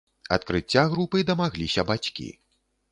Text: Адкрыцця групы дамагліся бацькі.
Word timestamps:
Адкрыцця 0.37 0.85
групы 0.93 1.23
дамагліся 1.31 1.81
бацькі. 1.93 2.29